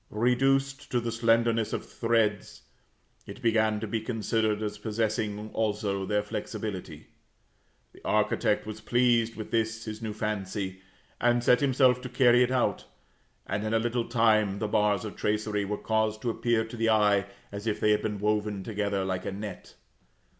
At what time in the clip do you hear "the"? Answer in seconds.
0.99-1.11, 7.93-8.01, 14.57-14.67, 16.75-16.89